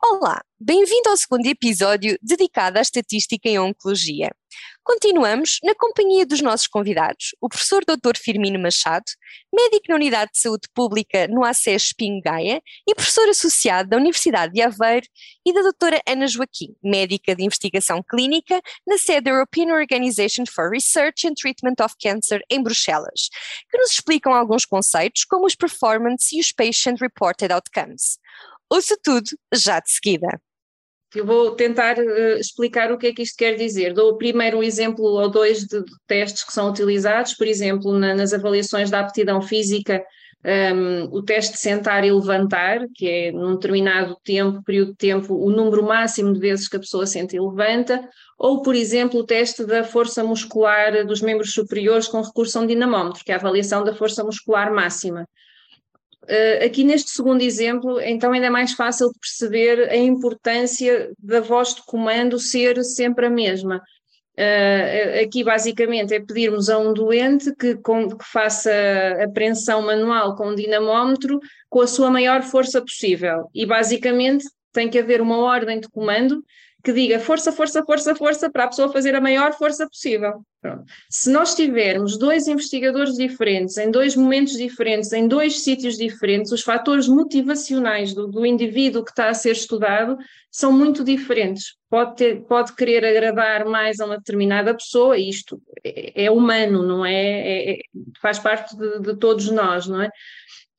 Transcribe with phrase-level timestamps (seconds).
[0.00, 4.30] Olá, bem-vindo ao segundo episódio dedicado à estatística em oncologia.
[4.84, 8.16] Continuamos na companhia dos nossos convidados, o professor Dr.
[8.16, 9.04] Firmino Machado,
[9.52, 14.52] médico na Unidade de Saúde Pública no ACES Espinho Gaia e professor associado da Universidade
[14.52, 15.06] de Aveiro,
[15.44, 20.70] e da doutora Ana Joaquim, médica de investigação clínica na sede da European Organization for
[20.70, 23.28] Research and Treatment of Cancer em Bruxelas,
[23.68, 28.18] que nos explicam alguns conceitos como os performance e os patient reported outcomes.
[28.70, 30.28] Ouça tudo já de seguida.
[31.14, 33.94] Eu vou tentar uh, explicar o que é que isto quer dizer.
[33.94, 38.34] Dou primeiro um exemplo ou dois de, testes que são utilizados, por exemplo, na, nas
[38.34, 40.04] avaliações da aptidão física,
[40.44, 44.98] um, ehm, o teste de sentar e levantar, que é num determinado tempo, período de
[44.98, 48.06] tempo, o número máximo de vezes que a pessoa senta e levanta,
[48.38, 52.66] ou, por exemplo, o teste da força muscular dos membros superiores com recurso a um
[52.66, 55.26] dinamómetro, que é a avaliação da força muscular máxima.
[56.24, 61.40] Uh, aqui neste segundo exemplo, então ainda é mais fácil de perceber a importância da
[61.40, 63.82] voz de comando ser sempre a mesma.
[64.38, 68.70] Uh, aqui basicamente é pedirmos a um doente que, com, que faça
[69.22, 73.48] apreensão manual com um dinamómetro com a sua maior força possível.
[73.54, 76.44] E basicamente tem que haver uma ordem de comando
[76.88, 80.40] que diga força, força, força, força, para a pessoa fazer a maior força possível.
[80.58, 80.84] Pronto.
[81.10, 86.62] Se nós tivermos dois investigadores diferentes, em dois momentos diferentes, em dois sítios diferentes, os
[86.62, 90.16] fatores motivacionais do, do indivíduo que está a ser estudado
[90.50, 91.76] são muito diferentes.
[91.90, 97.04] Pode, ter, pode querer agradar mais a uma determinada pessoa, isto é, é humano, não
[97.04, 97.12] é?
[97.12, 97.70] é?
[97.72, 97.80] é
[98.18, 100.08] faz parte de, de todos nós, não é?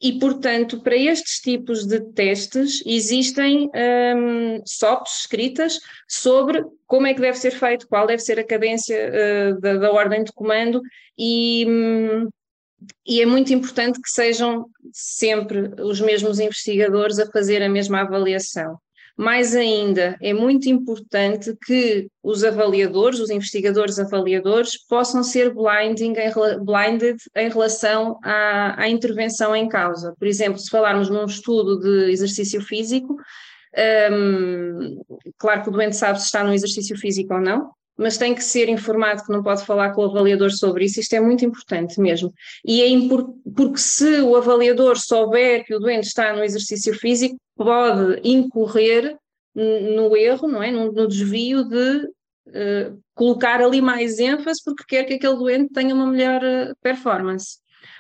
[0.02, 3.70] E, portanto, para estes tipos de testes existem
[4.16, 8.96] um, SOPs escritas sobre como é que deve ser feito, qual deve ser a cadência
[8.96, 10.82] uh, da, da, ordem de comando
[11.18, 12.30] e, um,
[13.06, 18.80] e é muito importante que sejam sempre os mesmos investigadores a fazer a mesma avaliação.
[19.20, 26.14] Mais ainda, é muito importante que os avaliadores, os investigadores avaliadores, possam ser blinding,
[26.64, 30.16] blinded em relação à, à intervenção em causa.
[30.18, 33.18] Por exemplo, se falarmos num estudo de exercício físico,
[34.10, 35.02] um,
[35.38, 38.42] claro que o doente sabe se está no exercício físico ou não, mas tem que
[38.42, 42.00] ser informado que não pode falar com o avaliador sobre isso, isto é muito importante
[42.00, 42.34] mesmo.
[42.66, 47.36] E é impor, porque se o avaliador souber que o doente está no exercício físico,
[47.60, 49.18] pode incorrer
[49.54, 50.72] no erro, não é?
[50.72, 52.06] no, no desvio de
[52.48, 57.58] uh, colocar ali mais ênfase porque quer que aquele doente tenha uma melhor uh, performance.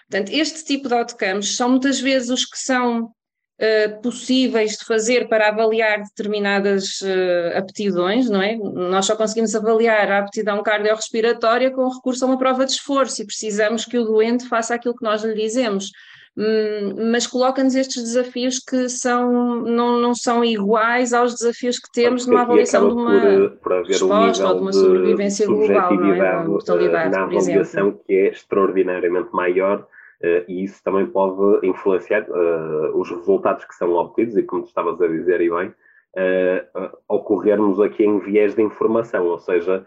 [0.09, 5.28] Portanto, este tipo de outcomes são muitas vezes os que são uh, possíveis de fazer
[5.28, 8.56] para avaliar determinadas uh, aptidões, não é?
[8.56, 13.26] Nós só conseguimos avaliar a aptidão cardiorrespiratória com recurso a uma prova de esforço e
[13.26, 15.91] precisamos que o doente faça aquilo que nós lhe dizemos.
[16.40, 22.26] Hum, mas coloca-nos estes desafios que são, não, não são iguais aos desafios que temos
[22.26, 26.44] numa avaliação de uma por, por resposta um ou de uma sobrevivência global, não é?
[26.46, 29.86] mortalidade, na avaliação que é extraordinariamente maior
[30.22, 34.68] Uh, e isso também pode influenciar uh, os resultados que são obtidos, e como tu
[34.68, 39.86] estavas a dizer, e bem, uh, ocorrermos aqui em viés de informação, ou seja,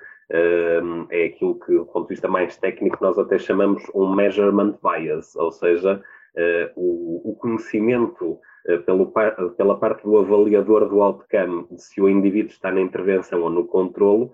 [1.11, 5.37] é aquilo que, do ponto de vista mais técnico, nós até chamamos um measurement bias,
[5.37, 6.03] ou seja,
[6.77, 8.39] o, o, conhecimento
[8.87, 9.13] pelo,
[9.57, 13.67] pela parte do avaliador do outcome de se o indivíduo está na intervenção ou no
[13.67, 14.33] controlo,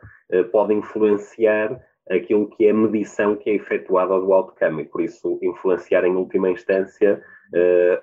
[0.52, 5.38] pode influenciar aquilo que é a medição que é efetuada do outcome e, por isso,
[5.42, 7.22] influenciar em última instância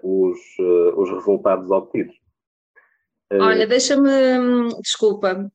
[0.03, 0.39] os,
[0.95, 2.15] os resultados obtidos.
[3.29, 5.49] Eh, Olha, deixa-me, desculpa,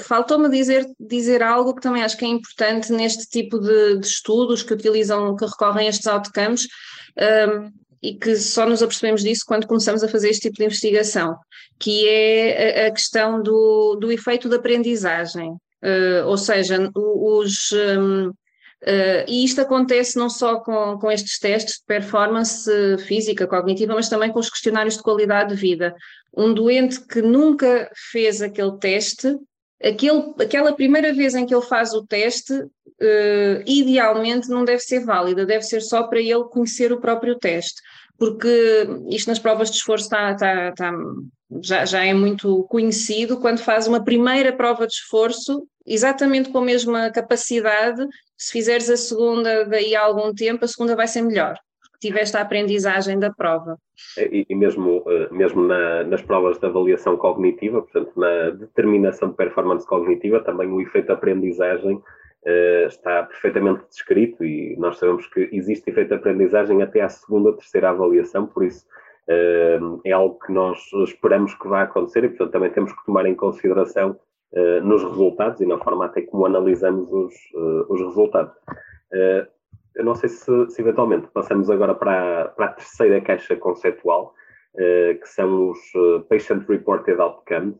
[0.00, 4.62] faltou-me dizer, dizer algo que também acho que é importante neste tipo de, de estudos
[4.62, 6.68] que utilizam, que recorrem a estes outcomes,
[7.18, 7.70] um,
[8.02, 11.36] e que só nos apercebemos disso quando começamos a fazer este tipo de investigação,
[11.78, 15.50] que é a, questão do, do efeito de aprendizagem.
[15.82, 17.70] Uh, ou seja, os.
[17.72, 18.34] Um, uh,
[18.82, 22.70] eh, e isto acontece não só com, com estes testes de performance
[23.06, 25.94] física, cognitiva, mas também com os questionários de qualidade de vida.
[26.36, 29.34] Um doente que nunca fez aquele teste,
[29.82, 32.52] aquele, aquela primeira vez em que ele faz o teste,
[33.00, 37.80] uh, idealmente não deve ser válida, deve ser só para ele conhecer o próprio teste
[38.18, 40.92] porque isto nas provas de esforço está, está, está,
[41.62, 46.64] já, já é muito conhecido, quando faz uma primeira prova de esforço, exatamente com a
[46.64, 48.04] mesma capacidade,
[48.36, 51.56] se fizeres a segunda daí a algum tempo, a segunda vai ser melhor.
[52.00, 53.78] tiveste a aprendizagem da prova.
[54.18, 59.36] E, e mesmo, eh, mesmo na, nas provas de avaliação cognitiva, portanto, na determinação de
[59.36, 62.02] performance cognitiva, também o efeito de aprendizagem
[62.46, 67.52] uh, está perfeitamente descrito e nós sabemos que existe efeito de aprendizagem até à segunda,
[67.52, 68.86] terceira avaliação, por isso
[69.28, 73.26] uh, é algo que nós esperamos que vá acontecer e, portanto, também temos que tomar
[73.26, 74.18] em consideração
[74.52, 77.34] uh, nos resultados e na forma até como analisamos os,
[77.88, 78.54] os resultados.
[79.94, 84.34] eu não sei se, se, eventualmente passamos agora para a, para a terceira caixa conceptual,
[84.74, 85.78] que são os
[86.28, 87.76] Patient Reported Outcomes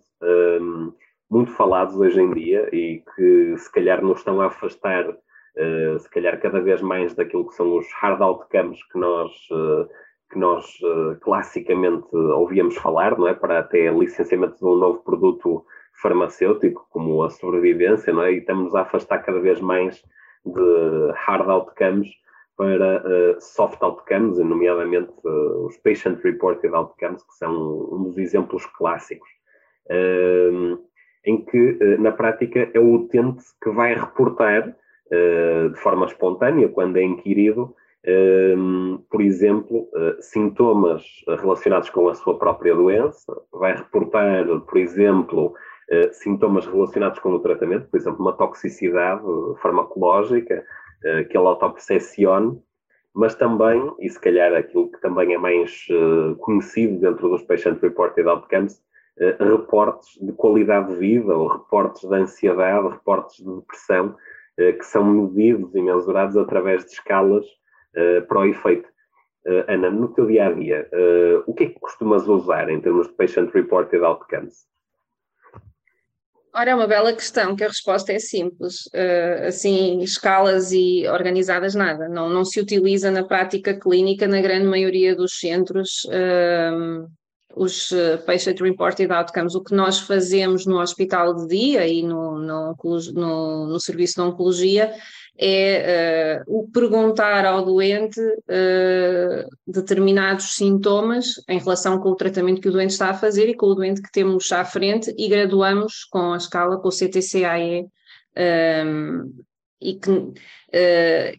[1.30, 6.08] muito falados hoje em dia e que se calhar nos estão a afastar, uh, se
[6.10, 9.88] calhar cada vez mais daquilo que são os hard outcomes que nós, uh,
[10.30, 13.34] que nós uh, classicamente ouvíamos falar, não é?
[13.34, 15.64] Para até licenciamento de um novo produto
[16.00, 18.32] farmacêutico, como a sobrevivência, não é?
[18.32, 20.02] E estamos a afastar cada vez mais
[20.44, 22.08] de hard outcomes
[22.56, 27.52] para uh, soft outcomes, nomeadamente uh, os patient reported outcomes, que são
[27.92, 29.28] um dos exemplos clássicos.
[29.90, 30.78] Uh,
[31.26, 34.74] em que, eh, na prática, é o utente que vai reportar
[35.10, 37.74] eh, de forma espontânea, quando é inquirido,
[38.04, 38.54] eh,
[39.10, 39.88] por exemplo,
[40.20, 45.54] sintomas relacionados com a sua própria doença, vai reportar, por exemplo,
[46.12, 49.22] sintomas relacionados com o tratamento, por exemplo, uma toxicidade
[49.62, 50.64] farmacológica,
[51.30, 52.60] que ele autopercepcione,
[53.14, 55.86] mas também, e se calhar aquilo que também é mais
[56.38, 58.82] conhecido dentro dos Patient Reported Outcomes,
[59.40, 64.16] reportes de qualidade de vida ou reportes de ansiedade, reportes de depressão,
[64.58, 67.46] eh, que são medidos e mensurados através de escalas
[67.94, 68.88] eh, para o efeito.
[69.68, 70.90] Ana, no teu dia a dia,
[71.46, 74.66] o que é que costumas usar em termos de patient reported outcomes?
[76.56, 78.86] Ora, é uma bela questão, que a resposta é simples.
[78.86, 82.08] Uh, assim, escalas e organizadas, nada.
[82.08, 86.04] Não, não se utiliza na prática clínica na grande maioria dos centros.
[86.06, 87.06] Uh,
[87.56, 92.38] os eh, Patient Reported Outcomes, o que nós fazemos no hospital de dia e no,
[92.38, 92.76] no,
[93.14, 94.92] no, no serviço de oncologia
[95.38, 102.68] é uh, o perguntar ao doente uh, determinados sintomas em relação com o tratamento que
[102.70, 106.04] o doente está a fazer e com o doente que temos à frente e graduamos
[106.04, 107.86] com a escala, com o CTCAE,
[108.86, 109.30] um,
[109.80, 110.34] e que uh,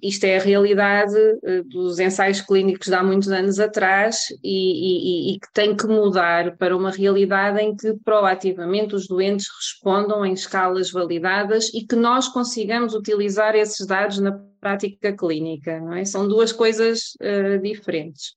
[0.01, 5.33] isto é a realidade uh, dos ensaios clínicos de há muitos anos atrás e, e,
[5.33, 10.33] e, que tem que mudar para uma realidade em que proativamente os doentes respondam em
[10.33, 16.05] escalas validadas e que nós consigamos utilizar esses dados na prática clínica, não é?
[16.05, 18.35] São duas coisas uh, diferentes.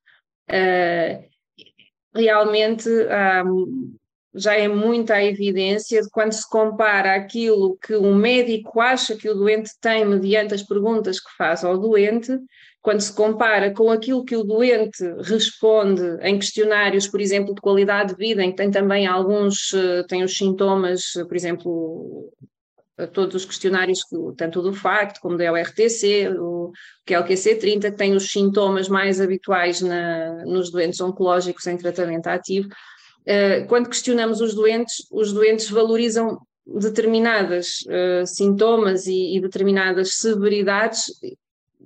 [2.15, 3.45] realmente há
[4.35, 9.35] já é muita evidência de quando se compara aquilo que um médico acha que o
[9.35, 12.39] doente tem mediante as perguntas que faz ao doente,
[12.83, 18.11] quando se compara com aquilo que o doente responde em questionários, por exemplo, de qualidade
[18.11, 22.33] de vida, em que tem também alguns, eh, tem os sintomas, por exemplo,
[23.13, 24.01] todos os questionários,
[24.37, 26.73] tanto do FACT como da ORTC, o
[27.07, 33.00] QLQC30, que tem os sintomas mais habituais na, nos doentes oncológicos em tratamento ativo, eh,
[33.69, 41.07] quando questionamos os doentes, os doentes valorizam determinadas uh, sintomas e, e, determinadas severidades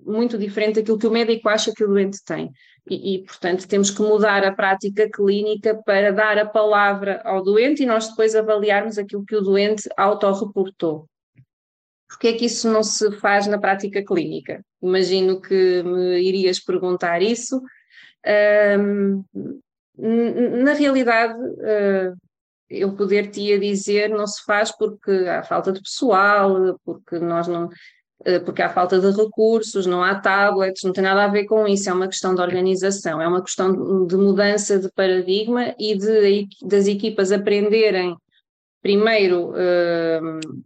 [0.04, 2.52] muito diferente daquilo que o médico acha que o doente tem.
[2.88, 7.82] E, e, portanto, temos que mudar a prática clínica para dar a palavra ao doente
[7.82, 11.08] e nós depois avaliarmos aquilo que o doente autorreportou.
[12.06, 14.62] Porque é que isso não se faz na prática clínica?
[14.82, 17.62] Imagino que me irias perguntar isso.
[18.78, 19.24] Um,
[19.96, 22.12] na realidade, eh,
[22.68, 27.68] eu poder-te dizer não se faz porque há falta de pessoal, porque nós não
[28.24, 31.66] eh, porque há falta de recursos, não há tablets, não tem nada a ver com
[31.68, 36.48] isso, é uma questão de organização, é uma questão de mudança de paradigma e de,
[36.62, 38.16] das equipas aprenderem
[38.82, 40.64] primeiro uh,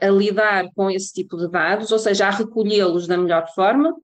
[0.00, 3.94] a lidar com esse tipo de dados, ou seja, a recolhê-los da melhor forma,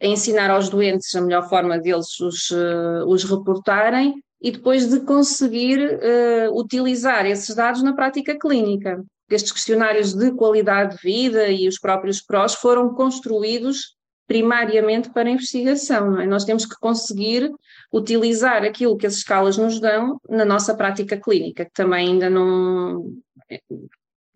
[0.00, 5.00] a ensinar aos doentes a melhor forma deles os, uh, os reportarem e depois de
[5.00, 9.02] conseguir uh, utilizar esses dados na prática clínica.
[9.28, 16.20] Estes questionários de qualidade de vida e os próprios PROS foram construídos primariamente para investigação.
[16.20, 16.26] É?
[16.26, 17.50] Nós temos que conseguir
[17.92, 23.12] utilizar aquilo que as escalas nos dão na nossa prática clínica, que também ainda não,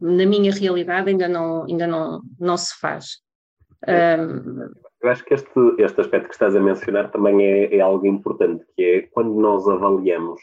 [0.00, 3.18] na minha realidade, ainda não, ainda não, não se faz.
[3.86, 8.06] Um, eu acho que este, este aspecto que estás a mencionar também é, é algo
[8.06, 10.40] importante, que é quando nós avaliamos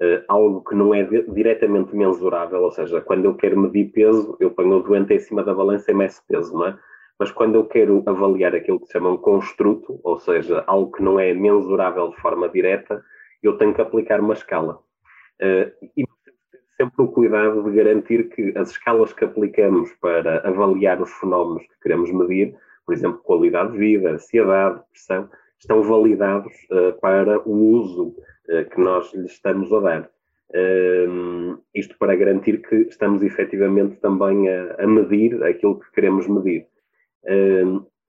[0.00, 4.36] uh, algo que não é de, diretamente mensurável, ou seja, quando eu quero medir peso,
[4.40, 6.78] eu ponho o doente em cima da balança e meço peso, não é?
[7.18, 11.02] mas quando eu quero avaliar aquilo que se chama um construto, ou seja, algo que
[11.02, 13.02] não é mensurável de forma direta,
[13.42, 14.80] eu tenho que aplicar uma escala.
[15.40, 16.04] Uh, e
[16.76, 21.80] sempre o cuidado de garantir que as escalas que aplicamos para avaliar os fenómenos que
[21.82, 28.14] queremos medir, por exemplo, qualidade de vida, ansiedade, pressão, estão validados uh, para o uso
[28.48, 30.10] uh, que nós lhes estamos a dar.
[30.50, 36.66] Uh, isto para garantir que estamos efetivamente também a, a medir aquilo que queremos medir.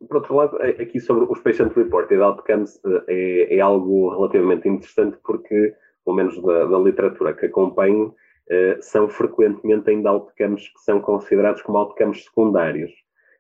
[0.08, 5.74] por outro lado, aqui sobre os Patient Reported Outcomes é, é algo relativamente interessante porque,
[6.03, 8.13] pelo menos da, da literatura que acompanho,
[8.50, 12.91] uh, são frequentemente ainda outcomes que são considerados como outcomes secundários.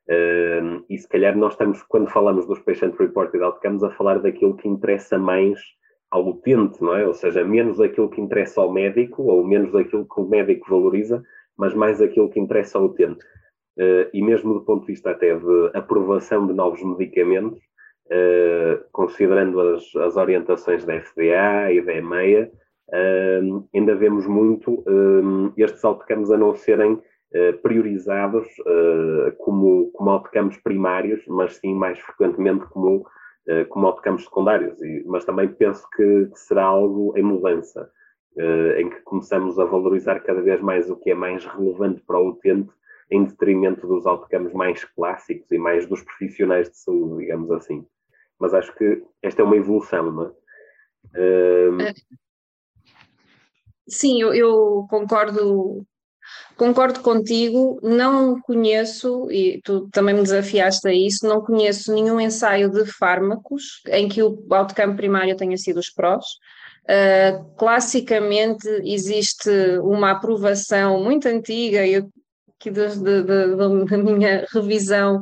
[0.07, 4.55] Uh, e se calhar nós estamos, quando falamos dos patient reported outcomes, a falar daquilo
[4.55, 5.59] que interessa mais
[6.11, 7.07] ao utente, não é?
[7.07, 11.23] Ou seja, menos aquilo que interessa ao médico, ou menos aquilo que o médico valoriza,
[11.57, 13.25] mas mais aquilo que interessa ao utente.
[13.77, 17.59] Uh, e mesmo do ponto de vista até de aprovação de novos medicamentos,
[18.07, 22.51] uh, considerando as, as orientações da FDA e da EMEA,
[23.73, 24.83] ainda vemos muito
[25.57, 27.01] estes outcomes a não serem
[27.61, 33.05] priorizados eh, como, como outcomes primários, mas sim mais frequentemente como,
[33.69, 34.81] como outcomes secundários.
[34.81, 37.91] E, mas também penso que, que será algo em mudança,
[38.77, 42.29] em que começamos a valorizar cada vez mais o que é mais relevante para o
[42.29, 42.69] utente
[43.09, 47.85] em detrimento dos outcomes mais clássicos e mais dos profissionais de saúde, digamos assim.
[48.39, 50.31] Mas acho que esta é uma evolução, não é?
[51.15, 51.93] Uh,
[53.87, 55.85] Sim, eu, eu concordo
[56.57, 62.69] Concordo contigo, não conheço, e tu também me desafiaste a isso, não conheço nenhum ensaio
[62.69, 66.25] de fármacos em que o outcome primário tenha sido os prós.
[66.85, 69.49] Uh, classicamente existe
[69.81, 72.07] uma aprovação muito antiga, eu,
[72.57, 75.21] que desde da minha revisão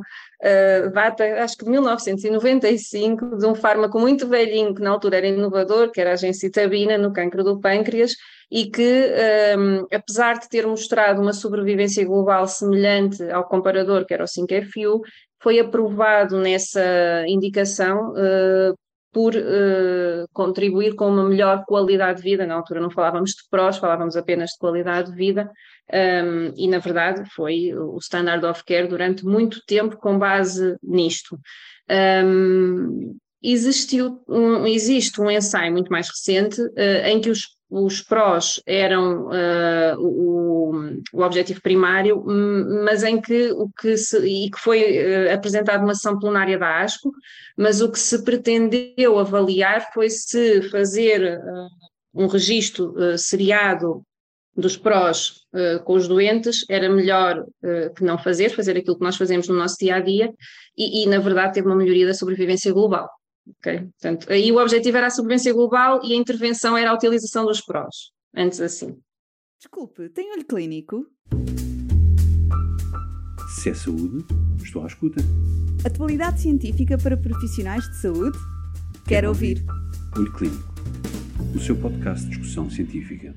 [0.92, 5.90] data, acho que de 1995, de um fármaco muito velhinho que na altura era inovador,
[5.90, 8.14] que era a gencitabina no cancro do pâncreas,
[8.50, 9.10] e que,
[9.58, 15.00] um, apesar de ter mostrado uma sobrevivência global semelhante ao comparador, que era o 5FU,
[15.42, 18.74] foi aprovado nessa indicação uh,
[19.12, 22.46] por uh, contribuir com uma melhor qualidade de vida.
[22.46, 25.50] Na altura não falávamos de prós, falávamos apenas de qualidade de vida,
[25.92, 31.38] um, e na verdade foi o standard of care durante muito tempo com base nisto.
[31.90, 38.62] Um, existiu um, existe um ensaio muito mais recente uh, em que os os prós
[38.66, 40.72] eram uh, o,
[41.12, 42.22] o objetivo primário,
[42.84, 46.82] mas em que o que se, e que foi uh, apresentado uma sessão plenária da
[46.82, 47.10] ASCO,
[47.56, 51.40] mas o que se pretendeu avaliar foi se fazer
[52.14, 54.04] um registro seriado
[54.56, 55.42] dos prós
[55.84, 57.44] com os doentes era melhor
[57.96, 60.32] que não fazer, fazer aquilo que nós fazemos no nosso dia a dia,
[60.76, 63.08] e, e na verdade teve uma melhoria da sobrevivência global.
[63.58, 67.44] Ok, portanto, aí o objetivo era a sobrevivência global e a intervenção era a utilização
[67.44, 68.96] dos prós, antes assim.
[69.60, 71.06] Desculpe, tem olho clínico?
[73.56, 74.24] Se é saúde,
[74.62, 75.20] estou à escuta.
[75.84, 78.38] Atualidade científica para profissionais de saúde?
[78.38, 79.58] Quero, Quero ouvir.
[79.58, 80.18] ouvir.
[80.18, 80.74] Olho Clínico,
[81.54, 83.34] o seu podcast de discussão científica.